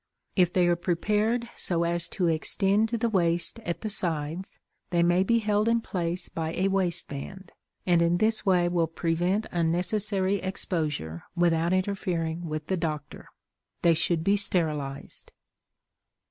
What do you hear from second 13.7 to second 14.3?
They should